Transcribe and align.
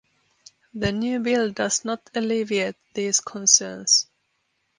The 0.73 0.91
new 0.91 1.19
Bill 1.19 1.51
does 1.51 1.85
not 1.85 2.09
alleviate 2.15 2.75
these 2.95 3.19
concerns. 3.19 4.07